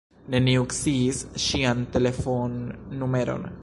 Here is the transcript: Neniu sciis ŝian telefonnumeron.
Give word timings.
Neniu 0.35 0.63
sciis 0.77 1.21
ŝian 1.45 1.87
telefonnumeron. 1.97 3.51